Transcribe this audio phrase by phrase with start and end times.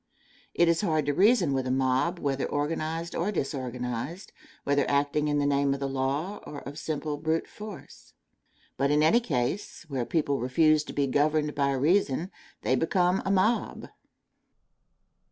[0.55, 4.31] It is hard to reason with a mob whether organized or disorganized,
[4.63, 8.13] whether acting in the name of the law or of simple brute force.
[8.77, 12.31] But in any case, where people refuse to be governed by reason,
[12.63, 13.89] they become a mob.